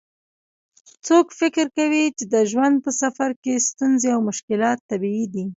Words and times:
څوک 1.05 1.25
فکر 1.39 1.65
کوي 1.77 2.05
چې 2.17 2.23
د 2.33 2.35
ژوند 2.51 2.75
په 2.85 2.91
سفر 3.01 3.29
کې 3.43 3.65
ستونزې 3.69 4.09
او 4.15 4.19
مشکلات 4.29 4.79
طبیعي 4.91 5.25
دي 5.33 5.45